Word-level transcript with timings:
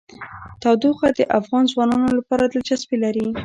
تودوخه 0.61 1.07
د 1.17 1.19
افغان 1.39 1.63
ځوانانو 1.73 2.09
لپاره 2.19 2.43
دلچسپي 2.45 2.97
لري. 3.03 3.27